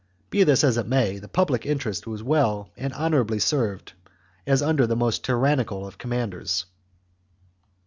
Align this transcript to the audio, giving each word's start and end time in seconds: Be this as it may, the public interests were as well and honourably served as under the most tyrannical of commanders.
Be 0.31 0.43
this 0.43 0.63
as 0.63 0.77
it 0.77 0.87
may, 0.87 1.19
the 1.19 1.27
public 1.27 1.63
interests 1.63 2.07
were 2.07 2.15
as 2.15 2.23
well 2.23 2.71
and 2.75 2.91
honourably 2.91 3.37
served 3.37 3.93
as 4.47 4.63
under 4.63 4.87
the 4.87 4.95
most 4.95 5.23
tyrannical 5.23 5.85
of 5.85 5.99
commanders. 5.99 6.65